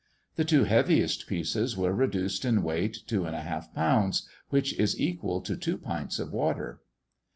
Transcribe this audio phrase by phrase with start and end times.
[0.35, 5.77] The two heaviest pieces were reduced in weight 2 1/2lbs., which is equal to two
[5.77, 6.81] pints of water.